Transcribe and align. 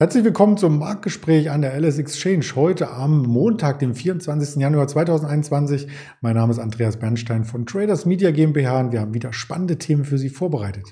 Herzlich 0.00 0.24
willkommen 0.24 0.56
zum 0.56 0.80
Marktgespräch 0.80 1.52
an 1.52 1.62
der 1.62 1.78
LS 1.80 1.98
Exchange 1.98 2.44
heute 2.56 2.90
am 2.90 3.22
Montag, 3.22 3.78
dem 3.78 3.94
24. 3.94 4.60
Januar 4.60 4.88
2021. 4.88 5.86
Mein 6.20 6.34
Name 6.34 6.50
ist 6.50 6.58
Andreas 6.58 6.96
Bernstein 6.96 7.44
von 7.44 7.64
Traders 7.64 8.04
Media 8.04 8.32
GmbH 8.32 8.80
und 8.80 8.92
wir 8.92 9.00
haben 9.00 9.14
wieder 9.14 9.32
spannende 9.32 9.78
Themen 9.78 10.04
für 10.04 10.18
Sie 10.18 10.30
vorbereitet. 10.30 10.90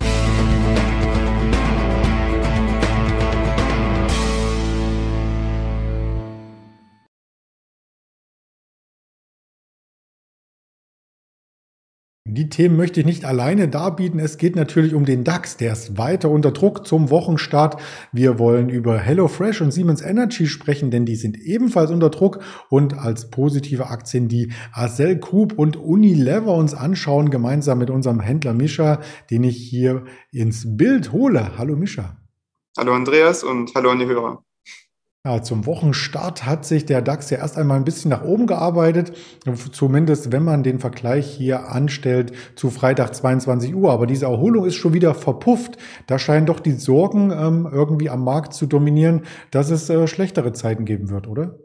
Die 12.35 12.49
Themen 12.49 12.79
möchte 12.79 13.01
ich 13.01 13.05
nicht 13.05 13.27
alleine 13.27 13.69
darbieten. 13.69 14.19
Es 14.19 14.39
geht 14.39 14.57
natürlich 14.57 14.95
um 14.95 15.05
den 15.05 15.23
DAX. 15.23 15.59
Der 15.59 15.75
ist 15.75 15.99
weiter 15.99 16.31
unter 16.31 16.51
Druck 16.51 16.87
zum 16.87 17.11
Wochenstart. 17.11 17.79
Wir 18.11 18.39
wollen 18.39 18.71
über 18.71 18.99
HelloFresh 18.99 19.61
und 19.61 19.71
Siemens 19.71 20.01
Energy 20.01 20.47
sprechen, 20.47 20.91
denn 20.91 21.05
die 21.05 21.17
sind 21.17 21.37
ebenfalls 21.37 21.91
unter 21.91 22.09
Druck 22.09 22.41
und 22.71 22.95
als 22.95 23.29
positive 23.29 23.89
Aktien 23.89 24.29
die 24.29 24.51
Arcel 24.73 25.19
Group 25.19 25.59
und 25.59 25.77
Unilever 25.77 26.55
uns 26.55 26.73
anschauen, 26.73 27.29
gemeinsam 27.29 27.77
mit 27.77 27.91
unserem 27.91 28.21
Händler 28.21 28.55
Mischa, 28.55 29.03
den 29.31 29.45
ich 29.45 29.59
hier 29.59 30.05
ins 30.31 30.79
Bild 30.79 31.13
hole. 31.13 31.59
Hallo 31.59 31.77
Mischa. 31.77 32.17
Hallo 32.79 32.95
Andreas 32.95 33.45
und 33.45 33.75
hallo 33.75 33.91
an 33.91 33.99
die 33.99 34.07
Hörer. 34.07 34.43
Ja, 35.25 35.41
zum 35.41 35.67
Wochenstart 35.67 36.47
hat 36.47 36.67
sich 36.67 36.85
der 36.85 37.01
DAX 37.01 37.31
ja 37.31 37.39
erst 37.39 37.57
einmal 37.57 37.77
ein 37.77 37.85
bisschen 37.85 38.11
nach 38.11 38.25
oben 38.25 38.49
gearbeitet, 38.49 39.17
zumindest 39.71 40.33
wenn 40.33 40.43
man 40.43 40.65
den 40.65 40.81
Vergleich 40.81 41.31
hier 41.37 41.69
anstellt 41.69 42.33
zu 42.57 42.71
Freitag 42.71 43.15
22 43.15 43.73
Uhr. 43.73 43.93
Aber 43.93 44.09
diese 44.09 44.25
Erholung 44.25 44.65
ist 44.65 44.75
schon 44.75 44.95
wieder 44.95 45.15
verpufft. 45.15 45.77
Da 46.09 46.19
scheinen 46.19 46.47
doch 46.47 46.59
die 46.59 46.73
Sorgen 46.73 47.31
ähm, 47.31 47.69
irgendwie 47.71 48.11
am 48.11 48.25
Markt 48.25 48.53
zu 48.53 48.67
dominieren, 48.67 49.25
dass 49.53 49.71
es 49.71 49.89
äh, 49.89 50.09
schlechtere 50.09 50.53
Zeiten 50.55 50.85
geben 50.85 51.09
wird, 51.09 51.29
oder? 51.29 51.57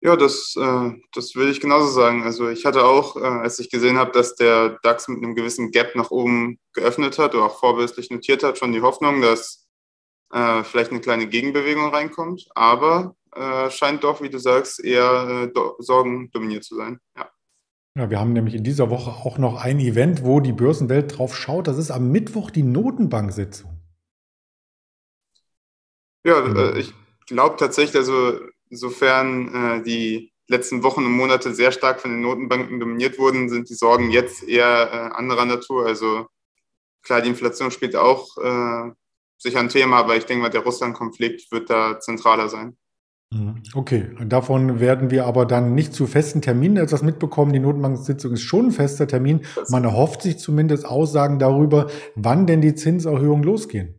Ja, 0.00 0.16
das, 0.16 0.56
äh, 0.58 0.90
das 1.14 1.36
will 1.36 1.48
ich 1.48 1.60
genauso 1.60 1.92
sagen. 1.92 2.24
Also 2.24 2.48
ich 2.48 2.64
hatte 2.64 2.82
auch, 2.82 3.14
äh, 3.14 3.20
als 3.20 3.60
ich 3.60 3.70
gesehen 3.70 3.98
habe, 3.98 4.10
dass 4.10 4.34
der 4.34 4.80
DAX 4.82 5.06
mit 5.06 5.22
einem 5.22 5.36
gewissen 5.36 5.70
Gap 5.70 5.94
nach 5.94 6.10
oben 6.10 6.58
geöffnet 6.72 7.20
hat 7.20 7.36
oder 7.36 7.44
auch 7.44 7.60
vorbildlich 7.60 8.10
notiert 8.10 8.42
hat, 8.42 8.58
schon 8.58 8.72
die 8.72 8.82
Hoffnung, 8.82 9.20
dass 9.20 9.61
äh, 10.32 10.64
vielleicht 10.64 10.90
eine 10.90 11.00
kleine 11.00 11.26
Gegenbewegung 11.26 11.88
reinkommt, 11.88 12.48
aber 12.54 13.14
äh, 13.34 13.70
scheint 13.70 14.04
doch, 14.04 14.20
wie 14.20 14.30
du 14.30 14.38
sagst, 14.38 14.82
eher 14.82 15.50
äh, 15.54 15.60
Sorgen 15.78 16.30
dominiert 16.32 16.64
zu 16.64 16.76
sein. 16.76 16.98
Ja. 17.16 17.30
Ja, 17.94 18.08
wir 18.08 18.18
haben 18.18 18.32
nämlich 18.32 18.54
in 18.54 18.64
dieser 18.64 18.88
Woche 18.88 19.10
auch 19.10 19.36
noch 19.36 19.62
ein 19.62 19.78
Event, 19.78 20.24
wo 20.24 20.40
die 20.40 20.52
Börsenwelt 20.52 21.18
drauf 21.18 21.36
schaut. 21.36 21.66
Das 21.66 21.76
ist 21.76 21.90
am 21.90 22.10
Mittwoch 22.10 22.50
die 22.50 22.62
Notenbank-Sitzung. 22.62 23.82
Ja, 26.24 26.40
äh, 26.40 26.78
ich 26.78 26.94
glaube 27.26 27.56
tatsächlich, 27.56 27.96
also 27.96 28.40
insofern 28.70 29.54
äh, 29.54 29.82
die 29.82 30.32
letzten 30.48 30.82
Wochen 30.82 31.04
und 31.04 31.12
Monate 31.12 31.54
sehr 31.54 31.70
stark 31.70 32.00
von 32.00 32.12
den 32.12 32.22
Notenbanken 32.22 32.80
dominiert 32.80 33.18
wurden, 33.18 33.50
sind 33.50 33.68
die 33.68 33.74
Sorgen 33.74 34.10
jetzt 34.10 34.42
eher 34.42 34.90
äh, 34.90 35.14
anderer 35.14 35.44
Natur. 35.44 35.84
Also 35.84 36.28
klar, 37.02 37.20
die 37.20 37.28
Inflation 37.28 37.70
spielt 37.70 37.94
auch 37.96 38.28
sicher 39.42 39.60
ein 39.60 39.68
Thema, 39.68 39.98
aber 39.98 40.16
ich 40.16 40.24
denke 40.24 40.42
mal, 40.42 40.50
der 40.50 40.62
Russland-Konflikt 40.62 41.50
wird 41.50 41.68
da 41.70 41.98
zentraler 42.00 42.48
sein. 42.48 42.76
Mhm. 43.32 43.62
Okay, 43.74 44.10
davon 44.26 44.78
werden 44.78 45.10
wir 45.10 45.26
aber 45.26 45.46
dann 45.46 45.74
nicht 45.74 45.94
zu 45.94 46.06
festen 46.06 46.42
Terminen 46.42 46.76
etwas 46.76 47.02
mitbekommen. 47.02 47.52
Die 47.52 47.58
Notenbanksitzung 47.58 48.32
ist 48.32 48.42
schon 48.42 48.66
ein 48.66 48.72
fester 48.72 49.06
Termin. 49.06 49.44
Man 49.68 49.84
erhofft 49.84 50.22
sich 50.22 50.38
zumindest 50.38 50.84
Aussagen 50.84 51.38
darüber, 51.38 51.88
wann 52.14 52.46
denn 52.46 52.60
die 52.60 52.74
Zinserhöhungen 52.74 53.42
losgehen. 53.42 53.98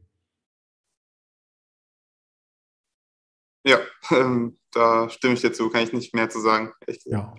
Ja, 3.65 3.79
ähm, 4.11 4.57
da 4.71 5.09
stimme 5.09 5.33
ich 5.33 5.41
dir 5.41 5.53
zu, 5.53 5.69
kann 5.69 5.83
ich 5.83 5.93
nicht 5.93 6.13
mehr 6.13 6.29
zu 6.29 6.39
sagen. 6.39 6.73
Echt. 6.85 7.05
Ja, 7.05 7.33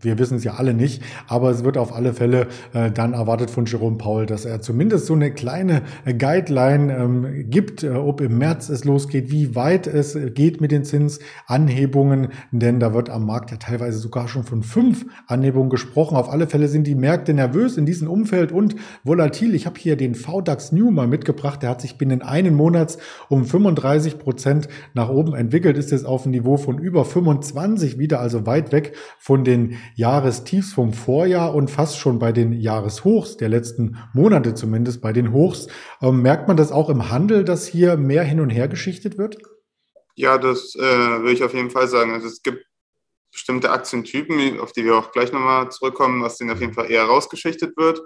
wir 0.00 0.18
wissen 0.18 0.36
es 0.36 0.44
ja 0.44 0.54
alle 0.54 0.74
nicht, 0.74 1.02
aber 1.26 1.50
es 1.50 1.64
wird 1.64 1.76
auf 1.76 1.92
alle 1.92 2.12
Fälle 2.12 2.46
äh, 2.72 2.90
dann 2.90 3.14
erwartet 3.14 3.50
von 3.50 3.66
Jerome 3.66 3.98
Paul, 3.98 4.26
dass 4.26 4.44
er 4.44 4.60
zumindest 4.60 5.06
so 5.06 5.14
eine 5.14 5.32
kleine 5.32 5.82
äh, 6.04 6.14
Guideline 6.14 6.96
ähm, 6.96 7.50
gibt, 7.50 7.82
äh, 7.82 7.90
ob 7.90 8.20
im 8.20 8.38
März 8.38 8.68
es 8.68 8.84
losgeht, 8.84 9.30
wie 9.30 9.56
weit 9.56 9.86
es 9.86 10.16
geht 10.34 10.60
mit 10.60 10.70
den 10.70 10.84
Zinsanhebungen, 10.84 12.28
denn 12.52 12.78
da 12.78 12.94
wird 12.94 13.10
am 13.10 13.26
Markt 13.26 13.50
ja 13.50 13.56
teilweise 13.56 13.98
sogar 13.98 14.28
schon 14.28 14.44
von 14.44 14.62
fünf 14.62 15.06
Anhebungen 15.26 15.70
gesprochen. 15.70 16.16
Auf 16.16 16.30
alle 16.30 16.46
Fälle 16.46 16.68
sind 16.68 16.86
die 16.86 16.94
Märkte 16.94 17.34
nervös 17.34 17.76
in 17.76 17.86
diesem 17.86 18.08
Umfeld 18.08 18.52
und 18.52 18.76
volatil. 19.02 19.54
Ich 19.54 19.66
habe 19.66 19.78
hier 19.78 19.96
den 19.96 20.14
VDAX 20.14 20.72
New 20.72 20.90
mal 20.90 21.08
mitgebracht, 21.08 21.62
der 21.62 21.70
hat 21.70 21.80
sich 21.80 21.98
binnen 21.98 22.22
einen 22.22 22.54
Monats 22.54 22.98
um 23.28 23.44
35 23.44 24.18
Prozent 24.18 24.68
nach 24.94 25.08
oben 25.08 25.34
entwickelt, 25.34 25.76
ist 25.76 25.90
jetzt 25.90 26.06
auf 26.06 26.24
ein 26.24 26.30
Niveau 26.30 26.56
von 26.56 26.78
über 26.78 27.04
25 27.04 27.98
wieder, 27.98 28.20
also 28.20 28.46
weit 28.46 28.70
weg 28.70 28.94
von 29.18 29.42
den 29.44 29.55
Jahrestiefs 29.94 30.72
vom 30.72 30.92
Vorjahr 30.92 31.54
und 31.54 31.70
fast 31.70 31.98
schon 31.98 32.18
bei 32.18 32.32
den 32.32 32.52
Jahreshochs 32.52 33.36
der 33.36 33.48
letzten 33.48 33.98
Monate 34.12 34.54
zumindest, 34.54 35.00
bei 35.00 35.12
den 35.12 35.32
Hochs. 35.32 35.68
Ähm, 36.00 36.22
merkt 36.22 36.48
man 36.48 36.56
das 36.56 36.72
auch 36.72 36.88
im 36.88 37.10
Handel, 37.10 37.44
dass 37.44 37.66
hier 37.66 37.96
mehr 37.96 38.24
hin 38.24 38.40
und 38.40 38.50
her 38.50 38.68
geschichtet 38.68 39.18
wird? 39.18 39.38
Ja, 40.14 40.38
das 40.38 40.74
äh, 40.74 41.22
will 41.22 41.32
ich 41.32 41.44
auf 41.44 41.54
jeden 41.54 41.70
Fall 41.70 41.88
sagen. 41.88 42.12
Also 42.12 42.26
es 42.26 42.42
gibt 42.42 42.64
bestimmte 43.30 43.70
Aktientypen, 43.70 44.60
auf 44.60 44.72
die 44.72 44.84
wir 44.84 44.96
auch 44.96 45.12
gleich 45.12 45.30
nochmal 45.32 45.70
zurückkommen, 45.70 46.22
was 46.22 46.38
denen 46.38 46.50
auf 46.50 46.60
jeden 46.60 46.72
Fall 46.72 46.90
eher 46.90 47.04
rausgeschichtet 47.04 47.76
wird. 47.76 48.00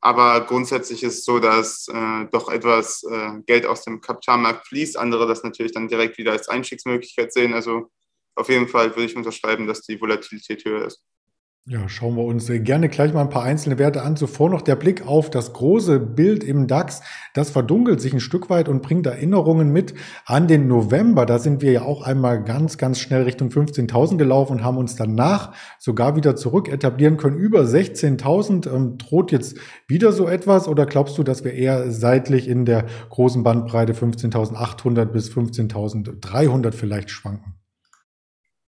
Aber 0.00 0.42
grundsätzlich 0.42 1.02
ist 1.02 1.18
es 1.18 1.24
so, 1.24 1.40
dass 1.40 1.88
äh, 1.88 2.26
doch 2.30 2.50
etwas 2.50 3.02
äh, 3.10 3.40
Geld 3.46 3.66
aus 3.66 3.82
dem 3.82 4.00
Kapitalmarkt 4.00 4.68
fließt, 4.68 4.96
andere 4.96 5.26
das 5.26 5.42
natürlich 5.42 5.72
dann 5.72 5.88
direkt 5.88 6.18
wieder 6.18 6.32
als 6.32 6.48
Einstiegsmöglichkeit 6.48 7.32
sehen. 7.32 7.52
Also 7.52 7.90
auf 8.38 8.48
jeden 8.48 8.68
Fall 8.68 8.90
würde 8.90 9.04
ich 9.04 9.16
unterschreiben, 9.16 9.66
dass 9.66 9.82
die 9.82 10.00
Volatilität 10.00 10.64
höher 10.64 10.86
ist. 10.86 11.02
Ja, 11.70 11.86
schauen 11.86 12.16
wir 12.16 12.24
uns 12.24 12.46
gerne 12.50 12.88
gleich 12.88 13.12
mal 13.12 13.20
ein 13.20 13.28
paar 13.28 13.42
einzelne 13.42 13.78
Werte 13.78 14.00
an. 14.00 14.16
Zuvor 14.16 14.48
noch 14.48 14.62
der 14.62 14.74
Blick 14.74 15.06
auf 15.06 15.28
das 15.28 15.52
große 15.52 16.00
Bild 16.00 16.42
im 16.42 16.66
DAX. 16.66 17.02
Das 17.34 17.50
verdunkelt 17.50 18.00
sich 18.00 18.14
ein 18.14 18.20
Stück 18.20 18.48
weit 18.48 18.70
und 18.70 18.80
bringt 18.80 19.04
Erinnerungen 19.04 19.70
mit 19.70 19.92
an 20.24 20.48
den 20.48 20.66
November. 20.66 21.26
Da 21.26 21.38
sind 21.38 21.60
wir 21.60 21.72
ja 21.72 21.82
auch 21.82 22.00
einmal 22.00 22.42
ganz, 22.42 22.78
ganz 22.78 23.00
schnell 23.00 23.24
Richtung 23.24 23.50
15.000 23.50 24.16
gelaufen 24.16 24.52
und 24.52 24.64
haben 24.64 24.78
uns 24.78 24.96
danach 24.96 25.52
sogar 25.78 26.16
wieder 26.16 26.36
zurück 26.36 26.68
etablieren 26.68 27.18
können. 27.18 27.36
Über 27.36 27.64
16.000 27.64 28.74
ähm, 28.74 28.96
droht 28.96 29.30
jetzt 29.30 29.58
wieder 29.86 30.12
so 30.12 30.26
etwas 30.26 30.68
oder 30.68 30.86
glaubst 30.86 31.18
du, 31.18 31.22
dass 31.22 31.44
wir 31.44 31.52
eher 31.52 31.90
seitlich 31.90 32.48
in 32.48 32.64
der 32.64 32.86
großen 33.10 33.42
Bandbreite 33.42 33.92
15.800 33.92 35.04
bis 35.04 35.30
15.300 35.30 36.72
vielleicht 36.72 37.10
schwanken? 37.10 37.58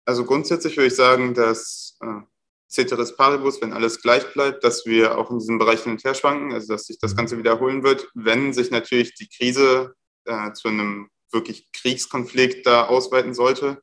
Also 0.05 0.25
grundsätzlich 0.25 0.75
würde 0.77 0.87
ich 0.87 0.95
sagen, 0.95 1.33
dass 1.33 1.97
äh, 2.01 2.21
Ceteris 2.69 3.15
Paribus, 3.15 3.61
wenn 3.61 3.73
alles 3.73 4.01
gleich 4.01 4.33
bleibt, 4.33 4.63
dass 4.63 4.85
wir 4.85 5.17
auch 5.17 5.29
in 5.29 5.39
diesem 5.39 5.59
Bereich 5.59 5.83
hin 5.83 5.93
und 5.93 6.03
her 6.03 6.15
schwanken, 6.15 6.53
also 6.53 6.73
dass 6.73 6.85
sich 6.85 6.97
das 6.99 7.15
Ganze 7.15 7.37
wiederholen 7.37 7.83
wird, 7.83 8.09
wenn 8.13 8.51
sich 8.51 8.71
natürlich 8.71 9.13
die 9.13 9.29
Krise 9.29 9.93
äh, 10.25 10.51
zu 10.53 10.69
einem 10.69 11.09
wirklich 11.31 11.67
Kriegskonflikt 11.71 12.65
da 12.65 12.85
ausweiten 12.87 13.33
sollte, 13.33 13.81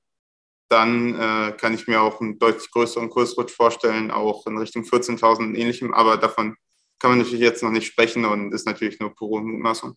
dann 0.68 1.14
äh, 1.14 1.52
kann 1.52 1.74
ich 1.74 1.86
mir 1.86 2.00
auch 2.00 2.20
einen 2.20 2.38
deutlich 2.38 2.70
größeren 2.70 3.10
Kursrutsch 3.10 3.52
vorstellen, 3.52 4.10
auch 4.10 4.46
in 4.46 4.58
Richtung 4.58 4.84
14.000 4.84 5.38
und 5.38 5.54
ähnlichem, 5.54 5.92
aber 5.94 6.16
davon 6.16 6.56
kann 6.98 7.10
man 7.10 7.18
natürlich 7.18 7.40
jetzt 7.40 7.62
noch 7.62 7.70
nicht 7.70 7.86
sprechen 7.86 8.24
und 8.24 8.52
ist 8.52 8.66
natürlich 8.66 9.00
nur 9.00 9.14
pure 9.14 9.42
Mutmaßung. 9.42 9.96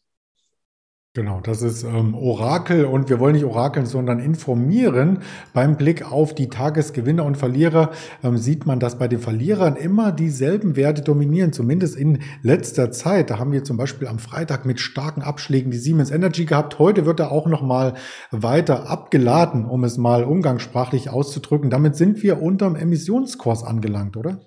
Genau, 1.15 1.41
das 1.41 1.61
ist 1.61 1.83
ähm, 1.83 2.15
Orakel 2.15 2.85
und 2.85 3.07
wir 3.07 3.19
wollen 3.19 3.35
nicht 3.35 3.45
orakeln, 3.45 3.85
sondern 3.85 4.17
informieren. 4.17 5.21
Beim 5.53 5.77
Blick 5.77 6.11
auf 6.11 6.33
die 6.33 6.49
Tagesgewinner 6.49 7.23
und 7.23 7.37
Verlierer 7.37 7.91
ähm, 8.23 8.35
sieht 8.37 8.65
man, 8.65 8.79
dass 8.79 8.97
bei 8.97 9.07
den 9.07 9.19
Verlierern 9.19 9.75
immer 9.75 10.11
dieselben 10.11 10.75
Werte 10.75 11.03
dominieren, 11.03 11.53
zumindest 11.53 11.97
in 11.97 12.23
letzter 12.41 12.91
Zeit. 12.91 13.29
Da 13.29 13.37
haben 13.37 13.51
wir 13.51 13.63
zum 13.63 13.77
Beispiel 13.77 14.07
am 14.07 14.17
Freitag 14.17 14.65
mit 14.65 14.79
starken 14.79 15.21
Abschlägen 15.21 15.69
die 15.69 15.77
Siemens 15.77 16.09
Energy 16.09 16.45
gehabt. 16.45 16.79
Heute 16.79 17.05
wird 17.05 17.19
er 17.19 17.31
auch 17.31 17.45
noch 17.45 17.61
mal 17.61 17.93
weiter 18.31 18.89
abgeladen, 18.89 19.65
um 19.65 19.83
es 19.83 19.99
mal 19.99 20.23
umgangssprachlich 20.23 21.11
auszudrücken. 21.11 21.69
Damit 21.69 21.95
sind 21.95 22.23
wir 22.23 22.41
unterm 22.41 22.75
Emissionskurs 22.75 23.61
angelangt, 23.61 24.17
oder? 24.17 24.41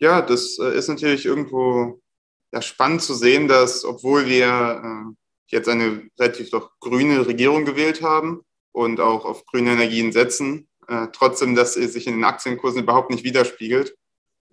Ja, 0.00 0.20
das 0.20 0.58
äh, 0.60 0.76
ist 0.76 0.88
natürlich 0.88 1.26
irgendwo 1.26 2.00
ja, 2.52 2.62
spannend 2.62 3.02
zu 3.02 3.14
sehen, 3.14 3.48
dass 3.48 3.84
obwohl 3.84 4.26
wir 4.26 4.82
äh, 4.84 5.14
jetzt 5.48 5.68
eine 5.68 6.08
relativ 6.18 6.50
doch 6.50 6.70
grüne 6.80 7.26
Regierung 7.26 7.64
gewählt 7.64 8.02
haben 8.02 8.42
und 8.72 9.00
auch 9.00 9.24
auf 9.24 9.44
grüne 9.46 9.72
Energien 9.72 10.12
setzen, 10.12 10.68
äh, 10.88 11.08
trotzdem, 11.12 11.54
dass 11.54 11.76
es 11.76 11.92
sich 11.92 12.06
in 12.06 12.14
den 12.14 12.24
Aktienkursen 12.24 12.82
überhaupt 12.82 13.10
nicht 13.10 13.24
widerspiegelt. 13.24 13.94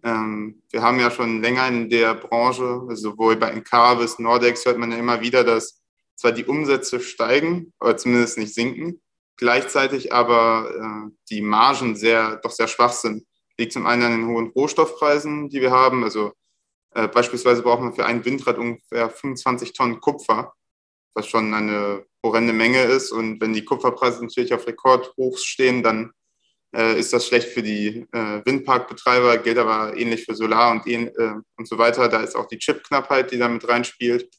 Ähm, 0.03 0.61
wir 0.71 0.81
haben 0.81 0.99
ja 0.99 1.09
schon 1.09 1.41
länger 1.41 1.67
in 1.67 1.89
der 1.89 2.13
Branche, 2.13 2.81
also 2.87 3.11
sowohl 3.11 3.37
bei 3.37 3.51
bis 3.95 4.19
Nordex 4.19 4.65
hört 4.65 4.77
man 4.77 4.91
ja 4.91 4.97
immer 4.97 5.21
wieder, 5.21 5.43
dass 5.43 5.81
zwar 6.15 6.31
die 6.31 6.45
Umsätze 6.45 6.99
steigen, 6.99 7.73
aber 7.79 7.97
zumindest 7.97 8.37
nicht 8.37 8.53
sinken, 8.53 9.01
gleichzeitig 9.37 10.13
aber 10.13 10.69
äh, 11.09 11.11
die 11.29 11.41
Margen 11.41 11.95
sehr, 11.95 12.37
doch 12.37 12.51
sehr 12.51 12.67
schwach 12.67 12.93
sind. 12.93 13.25
Liegt 13.57 13.73
zum 13.73 13.85
einen 13.85 14.03
an 14.03 14.11
den 14.11 14.27
hohen 14.27 14.47
Rohstoffpreisen, 14.47 15.49
die 15.49 15.61
wir 15.61 15.71
haben, 15.71 16.03
also 16.03 16.33
äh, 16.95 17.09
beispielsweise 17.09 17.61
braucht 17.61 17.81
man 17.81 17.93
für 17.93 18.05
ein 18.05 18.23
Windrad 18.23 18.57
ungefähr 18.57 19.09
25 19.09 19.73
Tonnen 19.73 19.99
Kupfer, 19.99 20.53
was 21.13 21.27
schon 21.27 21.53
eine 21.53 22.05
horrende 22.23 22.53
Menge 22.53 22.83
ist. 22.83 23.11
Und 23.11 23.41
wenn 23.41 23.53
die 23.53 23.65
Kupferpreise 23.65 24.23
natürlich 24.23 24.53
auf 24.53 24.65
Rekordhochs 24.65 25.43
stehen, 25.43 25.83
dann 25.83 26.11
äh, 26.73 26.97
ist 26.97 27.11
das 27.11 27.27
schlecht 27.27 27.49
für 27.49 27.61
die 27.61 28.07
äh, 28.13 28.41
Windparkbetreiber, 28.45 29.37
gilt 29.39 29.57
aber 29.57 29.97
ähnlich 29.97 30.23
für 30.23 30.35
Solar 30.35 30.71
und, 30.71 30.87
äh, 30.87 31.11
und 31.57 31.67
so 31.67 31.77
weiter. 31.77 32.07
Da 32.07 32.21
ist 32.21 32.35
auch 32.35 32.47
die 32.47 32.59
Chipknappheit, 32.59 33.29
die 33.31 33.37
da 33.37 33.49
mit 33.49 33.67
reinspielt. 33.67 34.29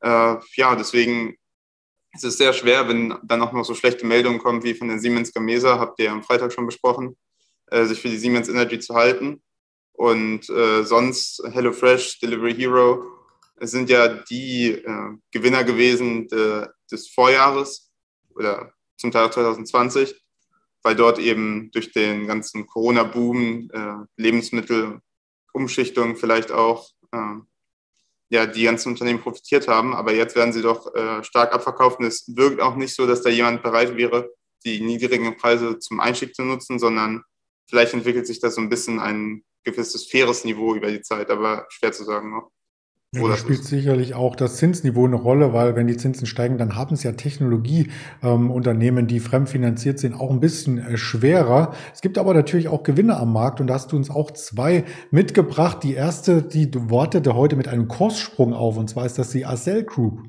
Äh, 0.00 0.36
ja, 0.56 0.76
deswegen 0.76 1.36
ist 2.12 2.24
es 2.24 2.36
sehr 2.36 2.52
schwer, 2.52 2.86
wenn 2.86 3.14
dann 3.22 3.40
auch 3.40 3.52
noch 3.52 3.64
so 3.64 3.74
schlechte 3.74 4.06
Meldungen 4.06 4.40
kommen 4.40 4.62
wie 4.62 4.74
von 4.74 4.88
der 4.88 4.98
Siemens 4.98 5.32
Gamesa, 5.32 5.78
habt 5.78 5.98
ihr 6.00 6.12
am 6.12 6.22
Freitag 6.22 6.52
schon 6.52 6.66
besprochen, 6.66 7.16
äh, 7.68 7.84
sich 7.86 8.00
für 8.00 8.08
die 8.08 8.18
Siemens 8.18 8.50
Energy 8.50 8.78
zu 8.78 8.94
halten. 8.94 9.42
Und 9.98 10.48
äh, 10.48 10.84
sonst 10.84 11.42
HelloFresh, 11.52 12.20
Delivery 12.20 12.54
Hero 12.54 13.04
sind 13.60 13.90
ja 13.90 14.08
die 14.08 14.80
Gewinner 15.32 15.64
gewesen 15.64 16.28
de, 16.28 16.68
des 16.92 17.08
Vorjahres 17.08 17.90
oder 18.36 18.72
zum 18.96 19.10
Teil 19.10 19.26
auch 19.26 19.32
2020 19.32 20.14
weil 20.82 20.96
dort 20.96 21.18
eben 21.18 21.70
durch 21.72 21.92
den 21.92 22.26
ganzen 22.26 22.66
Corona-Boom, 22.66 23.70
äh, 23.72 24.06
Lebensmittelumschichtung 24.16 26.16
vielleicht 26.16 26.52
auch, 26.52 26.90
äh, 27.12 27.36
ja, 28.30 28.46
die 28.46 28.64
ganzen 28.64 28.90
Unternehmen 28.90 29.20
profitiert 29.20 29.68
haben. 29.68 29.94
Aber 29.94 30.14
jetzt 30.14 30.36
werden 30.36 30.52
sie 30.52 30.62
doch 30.62 30.94
äh, 30.94 31.24
stark 31.24 31.52
abverkauft 31.52 31.98
und 31.98 32.06
es 32.06 32.24
wirkt 32.34 32.60
auch 32.60 32.76
nicht 32.76 32.94
so, 32.94 33.06
dass 33.06 33.22
da 33.22 33.30
jemand 33.30 33.62
bereit 33.62 33.96
wäre, 33.96 34.30
die 34.64 34.80
niedrigen 34.80 35.36
Preise 35.36 35.78
zum 35.78 36.00
Einstieg 36.00 36.34
zu 36.34 36.42
nutzen, 36.42 36.78
sondern 36.78 37.22
vielleicht 37.68 37.94
entwickelt 37.94 38.26
sich 38.26 38.40
da 38.40 38.50
so 38.50 38.60
ein 38.60 38.68
bisschen 38.68 38.98
ein 38.98 39.44
gewisses 39.64 40.06
faires 40.10 40.44
Niveau 40.44 40.74
über 40.74 40.90
die 40.90 41.02
Zeit, 41.02 41.30
aber 41.30 41.66
schwer 41.70 41.92
zu 41.92 42.04
sagen 42.04 42.30
noch. 42.30 42.50
Ja, 43.14 43.26
da 43.26 43.38
spielt 43.38 43.64
sicherlich 43.64 44.12
auch 44.12 44.36
das 44.36 44.58
Zinsniveau 44.58 45.06
eine 45.06 45.16
Rolle, 45.16 45.54
weil 45.54 45.74
wenn 45.74 45.86
die 45.86 45.96
Zinsen 45.96 46.26
steigen, 46.26 46.58
dann 46.58 46.76
haben 46.76 46.92
es 46.92 47.04
ja 47.04 47.12
Technologieunternehmen, 47.12 49.04
ähm, 49.04 49.06
die 49.06 49.20
fremdfinanziert 49.20 49.98
sind, 49.98 50.12
auch 50.12 50.30
ein 50.30 50.40
bisschen 50.40 50.76
äh, 50.76 50.98
schwerer. 50.98 51.74
Es 51.94 52.02
gibt 52.02 52.18
aber 52.18 52.34
natürlich 52.34 52.68
auch 52.68 52.82
Gewinne 52.82 53.16
am 53.16 53.32
Markt 53.32 53.62
und 53.62 53.68
da 53.68 53.74
hast 53.74 53.92
du 53.92 53.96
uns 53.96 54.10
auch 54.10 54.32
zwei 54.32 54.84
mitgebracht. 55.10 55.82
Die 55.84 55.94
erste, 55.94 56.42
die 56.42 56.68
wartete 56.74 57.34
heute 57.34 57.56
mit 57.56 57.66
einem 57.66 57.88
Kurssprung 57.88 58.52
auf 58.52 58.76
und 58.76 58.90
zwar 58.90 59.06
ist 59.06 59.16
das 59.16 59.30
die 59.30 59.46
Acel 59.46 59.84
Group. 59.84 60.20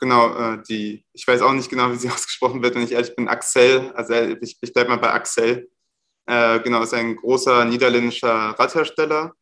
Genau, 0.00 0.34
äh, 0.34 0.62
die, 0.66 1.04
ich 1.12 1.28
weiß 1.28 1.42
auch 1.42 1.52
nicht 1.52 1.68
genau, 1.68 1.92
wie 1.92 1.96
sie 1.96 2.08
ausgesprochen 2.10 2.62
wird, 2.62 2.74
wenn 2.74 2.84
ich 2.84 2.92
ehrlich 2.92 3.14
bin, 3.14 3.28
Axel, 3.28 3.90
also 3.94 4.14
ich, 4.14 4.56
ich 4.62 4.72
bleibe 4.72 4.88
mal 4.88 4.96
bei 4.96 5.12
Axel. 5.12 5.68
Äh, 6.26 6.60
genau, 6.60 6.82
ist 6.82 6.94
ein 6.94 7.16
großer 7.16 7.64
niederländischer 7.64 8.54
Radhersteller 8.58 9.32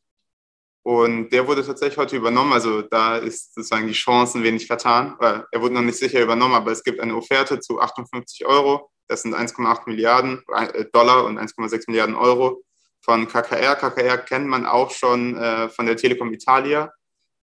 und 0.84 1.30
der 1.30 1.48
wurde 1.48 1.64
tatsächlich 1.64 1.96
heute 1.96 2.16
übernommen. 2.16 2.52
Also 2.52 2.82
da 2.82 3.16
ist 3.16 3.54
sozusagen 3.54 3.86
die 3.86 3.94
Chancen 3.94 4.42
wenig 4.42 4.66
vertan. 4.66 5.16
Er 5.18 5.62
wurde 5.62 5.74
noch 5.74 5.80
nicht 5.80 5.96
sicher 5.98 6.20
übernommen, 6.20 6.54
aber 6.54 6.72
es 6.72 6.84
gibt 6.84 7.00
eine 7.00 7.16
Offerte 7.16 7.58
zu 7.58 7.80
58 7.80 8.44
Euro. 8.44 8.90
Das 9.08 9.22
sind 9.22 9.34
1,8 9.34 9.82
Milliarden 9.86 10.42
äh, 10.54 10.84
Dollar 10.92 11.24
und 11.24 11.38
1,6 11.38 11.84
Milliarden 11.86 12.14
Euro 12.14 12.62
von 13.00 13.26
KKR. 13.26 13.76
KKR 13.76 14.18
kennt 14.18 14.46
man 14.46 14.66
auch 14.66 14.90
schon 14.90 15.38
äh, 15.38 15.70
von 15.70 15.86
der 15.86 15.96
Telekom 15.96 16.32
Italia, 16.34 16.92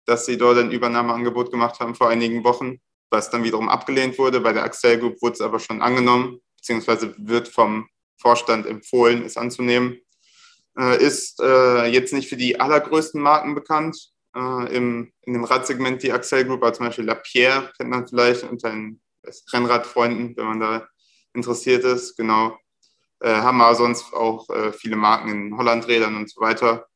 dass 0.05 0.27
sie 0.27 0.37
dort 0.37 0.59
ein 0.59 0.71
Übernahmeangebot 0.71 1.49
gemacht 1.51 1.79
haben 1.79 1.95
vor 1.95 2.09
einigen 2.09 2.44
Wochen, 2.44 2.79
was 3.09 3.31
dann 3.31 3.44
wiederum 3.44 3.69
abgelehnt 3.69 4.19
wurde. 4.19 4.39
Bei 4.39 4.53
der 4.53 4.63
Axel 4.63 4.99
Group 4.99 5.19
wurde 5.19 5.33
es 5.33 5.41
aber 5.41 5.59
schon 5.59 5.81
angenommen, 5.81 6.39
beziehungsweise 6.57 7.15
wird 7.17 7.47
vom 7.47 7.87
Vorstand 8.21 8.65
empfohlen, 8.65 9.23
es 9.25 9.38
anzunehmen 9.38 10.00
äh, 10.77 11.03
ist 11.03 11.39
äh, 11.41 11.85
jetzt 11.88 12.13
nicht 12.13 12.29
für 12.29 12.38
die 12.38 12.59
allergrößten 12.59 13.21
Marken 13.21 13.56
bekannt. 13.56 14.12
Äh, 14.35 14.75
im, 14.75 15.12
in 15.23 15.33
dem 15.33 15.44
Radsegment 15.44 16.01
die 16.03 16.12
Axel 16.12 16.45
Group, 16.45 16.63
aber 16.63 16.73
zum 16.73 16.85
Beispiel 16.85 17.06
Lapierre 17.06 17.71
kennt 17.77 17.89
man 17.89 18.07
vielleicht 18.07 18.44
unter 18.44 18.69
den 18.69 19.01
Rennradfreunden, 19.51 20.35
wenn 20.38 20.45
man 20.45 20.59
da 20.59 20.88
interessiert 21.33 21.83
ist. 21.83 22.15
Genau. 22.15 22.57
Äh, 23.19 23.33
haben 23.33 23.62
aber 23.62 23.75
sonst 23.75 24.13
auch 24.13 24.50
äh, 24.50 24.71
viele 24.71 24.95
Marken 24.95 25.29
in 25.29 25.57
Hollandrädern 25.57 26.15
und 26.15 26.29
so 26.29 26.41
weiter. 26.41 26.88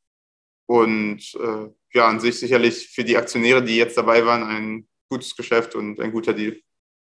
Und 0.68 1.20
äh, 1.36 1.70
ja, 1.94 2.08
an 2.08 2.20
sich 2.20 2.40
sicherlich 2.40 2.90
für 2.90 3.04
die 3.04 3.18
Aktionäre, 3.18 3.64
die 3.64 3.76
jetzt 3.76 3.98
dabei 3.98 4.26
waren, 4.26 4.44
ein 4.44 4.88
gutes 5.10 5.36
Geschäft 5.36 5.76
und 5.76 6.00
ein 6.00 6.12
guter 6.12 6.34
Deal. 6.34 6.60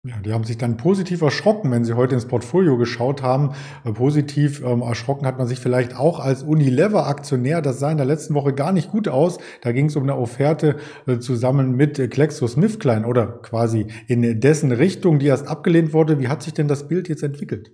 Ja, 0.05 0.17
die 0.19 0.33
haben 0.33 0.43
sich 0.43 0.59
dann 0.59 0.77
positiv 0.77 1.23
erschrocken, 1.23 1.71
wenn 1.71 1.85
sie 1.85 1.95
heute 1.95 2.17
ins 2.17 2.27
Portfolio 2.27 2.77
geschaut 2.77 3.23
haben. 3.23 3.55
Äh, 3.85 3.93
positiv 3.93 4.61
ähm, 4.61 4.83
erschrocken 4.83 5.29
hat 5.29 5.39
man 5.39 5.47
sich 5.47 5.61
vielleicht 5.61 5.95
auch 5.95 6.19
als 6.19 6.43
Unilever-Aktionär. 6.43 7.63
Das 7.63 7.79
sah 7.79 7.93
in 7.93 7.99
der 7.99 8.07
letzten 8.07 8.35
Woche 8.35 8.53
gar 8.53 8.73
nicht 8.73 8.91
gut 8.91 9.07
aus. 9.07 9.39
Da 9.61 9.71
ging 9.71 9.87
es 9.87 9.95
um 9.95 10.03
eine 10.03 10.17
Offerte 10.17 10.81
äh, 11.07 11.21
zusammen 11.21 11.77
mit 11.77 12.01
äh, 12.01 12.09
GlaxoSmithKline 12.09 13.07
oder 13.07 13.29
quasi 13.43 13.87
in 14.09 14.41
dessen 14.41 14.73
Richtung, 14.73 15.21
die 15.21 15.27
erst 15.27 15.47
abgelehnt 15.47 15.93
wurde. 15.93 16.19
Wie 16.19 16.27
hat 16.27 16.43
sich 16.43 16.53
denn 16.53 16.67
das 16.67 16.89
Bild 16.89 17.09
jetzt 17.09 17.23
entwickelt? 17.23 17.71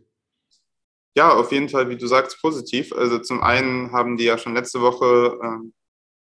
Ja, 1.16 1.32
auf 1.32 1.50
jeden 1.50 1.70
Fall, 1.70 1.88
wie 1.88 1.96
du 1.96 2.06
sagst, 2.06 2.42
positiv. 2.42 2.92
Also 2.92 3.20
zum 3.20 3.42
einen 3.42 3.92
haben 3.92 4.19
die 4.19 4.25
ja 4.25 4.36
schon 4.36 4.52
letzte 4.52 4.82
Woche 4.82 5.38
äh, 5.42 5.70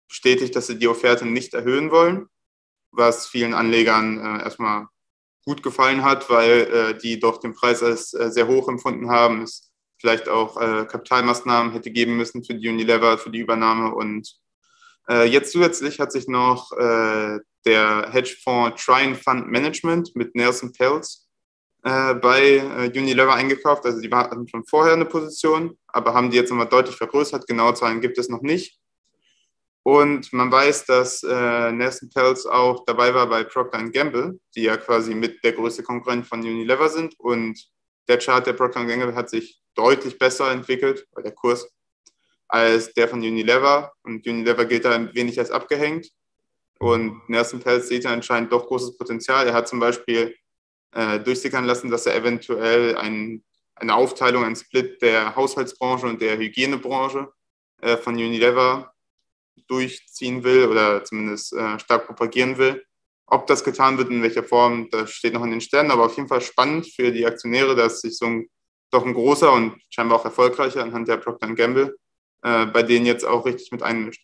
bestätigt, 0.08 0.56
dass 0.56 0.66
sie 0.66 0.80
die 0.80 0.88
Offerte 0.88 1.26
nicht 1.26 1.54
erhöhen 1.54 1.92
wollen, 1.92 2.26
was 2.90 3.28
vielen 3.28 3.54
Anlegern 3.54 4.18
äh, 4.18 4.42
erstmal 4.42 4.88
gut 5.44 5.62
gefallen 5.62 6.04
hat, 6.04 6.30
weil 6.30 6.60
äh, 6.94 6.98
die 6.98 7.18
doch 7.18 7.38
den 7.38 7.54
Preis 7.54 7.82
als 7.82 8.14
äh, 8.14 8.30
sehr 8.30 8.46
hoch 8.46 8.68
empfunden 8.68 9.10
haben. 9.10 9.42
Es 9.42 9.70
vielleicht 9.98 10.28
auch 10.28 10.60
äh, 10.60 10.84
Kapitalmaßnahmen 10.84 11.72
hätte 11.72 11.90
geben 11.90 12.16
müssen 12.16 12.44
für 12.44 12.54
die 12.54 12.68
Unilever, 12.68 13.18
für 13.18 13.30
die 13.30 13.38
Übernahme. 13.40 13.94
Und 13.94 14.38
jetzt 15.08 15.50
zusätzlich 15.50 15.98
hat 15.98 16.12
sich 16.12 16.28
noch 16.28 16.70
der 16.70 18.08
Hedgefonds 18.12 18.84
Trine 18.84 19.16
Fund 19.16 19.48
Management 19.48 20.14
mit 20.14 20.36
Nelson 20.36 20.72
Pelz 20.72 21.28
äh, 21.82 22.14
bei 22.14 22.90
Unilever 22.94 23.34
eingekauft. 23.34 23.84
Also 23.84 24.00
die 24.00 24.10
hatten 24.10 24.46
schon 24.46 24.64
vorher 24.64 24.92
eine 24.92 25.04
Position, 25.04 25.76
aber 25.88 26.14
haben 26.14 26.30
die 26.30 26.36
jetzt 26.36 26.50
nochmal 26.50 26.68
deutlich 26.68 26.94
vergrößert. 26.94 27.48
Genaue 27.48 27.74
Zahlen 27.74 28.00
gibt 28.00 28.16
es 28.16 28.28
noch 28.28 28.42
nicht. 28.42 28.78
Und 29.84 30.32
man 30.32 30.52
weiß, 30.52 30.86
dass 30.86 31.22
äh, 31.24 31.72
Nelson 31.72 32.08
Pelz 32.10 32.46
auch 32.46 32.84
dabei 32.84 33.12
war 33.14 33.26
bei 33.26 33.42
Procter 33.42 33.82
Gamble, 33.90 34.38
die 34.54 34.62
ja 34.62 34.76
quasi 34.76 35.14
mit 35.14 35.42
der 35.42 35.52
größte 35.52 35.82
Konkurrent 35.82 36.26
von 36.26 36.40
Unilever 36.40 36.88
sind. 36.88 37.18
Und 37.18 37.58
der 38.06 38.18
Chart 38.18 38.46
der 38.46 38.52
Procter 38.52 38.84
Gamble 38.84 39.14
hat 39.14 39.28
sich 39.28 39.60
deutlich 39.74 40.18
besser 40.18 40.52
entwickelt, 40.52 41.06
bei 41.12 41.22
der 41.22 41.32
Kurs, 41.32 41.68
als 42.46 42.92
der 42.94 43.08
von 43.08 43.18
Unilever. 43.20 43.92
Und 44.04 44.26
Unilever 44.26 44.66
gilt 44.66 44.84
da 44.84 44.92
ein 44.92 45.12
wenig 45.14 45.38
als 45.40 45.50
abgehängt. 45.50 46.08
Und 46.78 47.28
Nelson 47.28 47.60
Pelz 47.60 47.88
sieht 47.88 48.04
da 48.04 48.12
anscheinend 48.12 48.52
doch 48.52 48.66
großes 48.66 48.96
Potenzial. 48.96 49.46
Er 49.46 49.54
hat 49.54 49.68
zum 49.68 49.80
Beispiel 49.80 50.34
äh, 50.92 51.18
durchsickern 51.18 51.64
lassen, 51.64 51.90
dass 51.90 52.06
er 52.06 52.14
eventuell 52.14 52.96
ein, 52.96 53.42
eine 53.74 53.94
Aufteilung, 53.94 54.44
ein 54.44 54.56
Split 54.56 55.02
der 55.02 55.34
Haushaltsbranche 55.34 56.06
und 56.06 56.20
der 56.20 56.38
Hygienebranche 56.38 57.32
äh, 57.80 57.96
von 57.96 58.14
Unilever 58.14 58.91
durchziehen 59.68 60.44
will 60.44 60.66
oder 60.66 61.04
zumindest 61.04 61.52
äh, 61.52 61.78
stark 61.78 62.06
propagieren 62.06 62.58
will. 62.58 62.84
Ob 63.26 63.46
das 63.46 63.64
getan 63.64 63.98
wird, 63.98 64.10
in 64.10 64.22
welcher 64.22 64.44
Form, 64.44 64.88
das 64.90 65.10
steht 65.10 65.32
noch 65.34 65.44
in 65.44 65.50
den 65.50 65.60
Sternen, 65.60 65.90
aber 65.90 66.06
auf 66.06 66.16
jeden 66.16 66.28
Fall 66.28 66.40
spannend 66.40 66.86
für 66.86 67.10
die 67.12 67.24
Aktionäre, 67.26 67.74
dass 67.74 68.00
sich 68.00 68.16
so 68.18 68.26
ein 68.26 68.48
doch 68.92 69.06
ein 69.06 69.14
großer 69.14 69.50
und 69.50 69.80
scheinbar 69.88 70.20
auch 70.20 70.24
erfolgreicher 70.24 70.82
anhand 70.82 71.08
der 71.08 71.16
Procter 71.16 71.52
Gamble 71.54 71.96
äh, 72.42 72.66
bei 72.66 72.82
denen 72.82 73.06
jetzt 73.06 73.24
auch 73.24 73.46
richtig 73.46 73.72
mit 73.72 73.82
einmischt. 73.82 74.22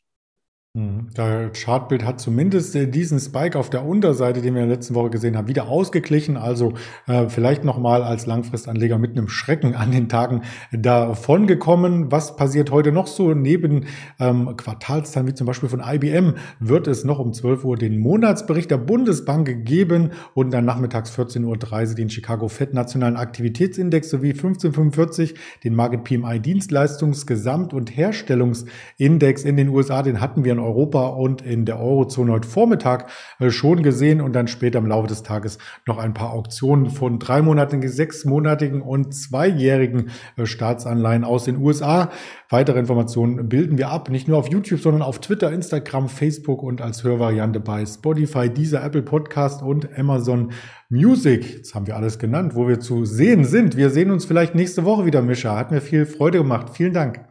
Das 1.14 1.52
Chartbild 1.52 2.04
hat 2.04 2.20
zumindest 2.20 2.74
äh, 2.76 2.86
diesen 2.86 3.18
Spike 3.18 3.58
auf 3.58 3.70
der 3.70 3.84
Unterseite, 3.84 4.40
den 4.42 4.54
wir 4.54 4.62
in 4.62 4.68
der 4.68 4.76
letzten 4.76 4.94
Woche 4.94 5.10
gesehen 5.10 5.36
haben, 5.36 5.48
wieder 5.48 5.68
ausgeglichen. 5.68 6.36
Also 6.36 6.74
äh, 7.06 7.28
vielleicht 7.28 7.64
nochmal 7.64 8.02
als 8.02 8.26
Langfristanleger 8.26 8.98
mit 8.98 9.12
einem 9.12 9.28
Schrecken 9.28 9.74
an 9.74 9.90
den 9.90 10.08
Tagen 10.08 10.42
davon 10.72 11.46
gekommen. 11.46 12.10
Was 12.10 12.36
passiert 12.36 12.70
heute 12.70 12.92
noch 12.92 13.06
so? 13.06 13.34
Neben 13.34 13.86
ähm, 14.20 14.56
Quartalszahlen 14.56 15.28
wie 15.28 15.34
zum 15.34 15.46
Beispiel 15.46 15.68
von 15.68 15.82
IBM 15.84 16.34
wird 16.60 16.86
es 16.86 17.04
noch 17.04 17.18
um 17.18 17.32
12 17.32 17.64
Uhr 17.64 17.76
den 17.76 17.98
Monatsbericht 17.98 18.70
der 18.70 18.78
Bundesbank 18.78 19.64
geben 19.64 20.10
und 20.34 20.52
dann 20.52 20.64
nachmittags 20.64 21.10
14.30 21.16 21.44
Uhr 21.90 21.94
den 21.94 22.10
Chicago 22.10 22.48
Fed 22.48 22.74
Nationalen 22.74 23.16
Aktivitätsindex 23.16 24.10
sowie 24.10 24.30
1545 24.30 25.34
den 25.64 25.74
Market 25.74 26.04
PMI 26.04 26.40
Dienstleistungs-, 26.40 27.26
Gesamt- 27.26 27.72
und 27.72 27.96
Herstellungsindex 27.96 29.44
in 29.44 29.56
den 29.56 29.68
USA. 29.68 30.02
Den 30.02 30.20
hatten 30.20 30.44
wir 30.44 30.52
in 30.52 30.58
Europa 30.58 30.97
und 31.06 31.42
in 31.42 31.64
der 31.64 31.80
Eurozone 31.80 32.32
heute 32.32 32.48
Vormittag 32.48 33.10
äh, 33.38 33.50
schon 33.50 33.82
gesehen 33.82 34.20
und 34.20 34.32
dann 34.32 34.48
später 34.48 34.78
im 34.78 34.86
Laufe 34.86 35.08
des 35.08 35.22
Tages 35.22 35.58
noch 35.86 35.98
ein 35.98 36.14
paar 36.14 36.32
Auktionen 36.32 36.90
von 36.90 37.18
dreimonatigen, 37.18 37.88
sechsmonatigen 37.88 38.82
und 38.82 39.14
zweijährigen 39.14 40.10
äh, 40.36 40.46
Staatsanleihen 40.46 41.24
aus 41.24 41.44
den 41.44 41.58
USA. 41.58 42.10
Weitere 42.50 42.78
Informationen 42.78 43.48
bilden 43.48 43.78
wir 43.78 43.90
ab, 43.90 44.10
nicht 44.10 44.28
nur 44.28 44.38
auf 44.38 44.48
YouTube, 44.48 44.80
sondern 44.80 45.02
auf 45.02 45.20
Twitter, 45.20 45.52
Instagram, 45.52 46.08
Facebook 46.08 46.62
und 46.62 46.80
als 46.80 47.04
Hörvariante 47.04 47.60
bei 47.60 47.84
Spotify, 47.84 48.48
dieser 48.50 48.84
Apple 48.84 49.02
Podcast 49.02 49.62
und 49.62 49.88
Amazon 49.98 50.52
Music. 50.88 51.56
Jetzt 51.56 51.74
haben 51.74 51.86
wir 51.86 51.96
alles 51.96 52.18
genannt, 52.18 52.54
wo 52.54 52.66
wir 52.66 52.80
zu 52.80 53.04
sehen 53.04 53.44
sind. 53.44 53.76
Wir 53.76 53.90
sehen 53.90 54.10
uns 54.10 54.24
vielleicht 54.24 54.54
nächste 54.54 54.84
Woche 54.84 55.04
wieder, 55.04 55.22
Mischa. 55.22 55.56
Hat 55.56 55.70
mir 55.70 55.80
viel 55.80 56.06
Freude 56.06 56.38
gemacht. 56.38 56.70
Vielen 56.70 56.94
Dank. 56.94 57.24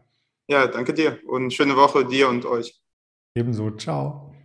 Ja, 0.49 0.67
danke 0.67 0.93
dir 0.93 1.19
und 1.27 1.53
schöne 1.53 1.75
Woche 1.75 2.05
dir 2.05 2.29
und 2.29 2.45
euch. 2.45 2.79
Ebenso, 3.37 3.75
ciao. 3.77 4.36